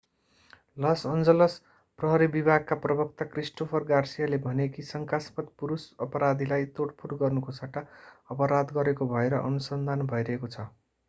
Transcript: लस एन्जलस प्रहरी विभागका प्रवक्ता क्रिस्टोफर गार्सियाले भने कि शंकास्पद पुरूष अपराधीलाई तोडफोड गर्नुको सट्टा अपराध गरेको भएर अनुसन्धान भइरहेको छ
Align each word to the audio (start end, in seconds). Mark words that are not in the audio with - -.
लस 0.83 1.01
एन्जलस 1.07 1.57
प्रहरी 1.99 2.27
विभागका 2.35 2.77
प्रवक्ता 2.85 3.25
क्रिस्टोफर 3.33 3.83
गार्सियाले 3.91 4.39
भने 4.47 4.67
कि 4.69 4.85
शंकास्पद 4.87 5.53
पुरूष 5.59 5.85
अपराधीलाई 6.07 6.65
तोडफोड 6.79 7.15
गर्नुको 7.21 7.57
सट्टा 7.59 7.85
अपराध 8.31 8.77
गरेको 8.79 9.09
भएर 9.15 9.39
अनुसन्धान 9.43 10.05
भइरहेको 10.13 10.53
छ 10.57 10.67